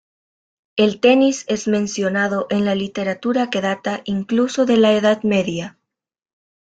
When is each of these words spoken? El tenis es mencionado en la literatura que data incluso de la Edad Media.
El 0.77 0.99
tenis 0.99 1.45
es 1.47 1.67
mencionado 1.67 2.47
en 2.49 2.65
la 2.65 2.73
literatura 2.73 3.51
que 3.51 3.61
data 3.61 4.01
incluso 4.05 4.65
de 4.65 4.77
la 4.77 4.93
Edad 4.93 5.21
Media. 5.21 5.77